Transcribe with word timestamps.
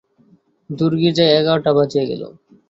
দূর 0.69 0.93
গির্জায় 1.01 1.31
এগারোটা 1.39 1.71
বাজিয়া 1.77 2.05
গেল। 2.09 2.21